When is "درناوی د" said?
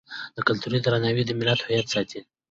0.85-1.31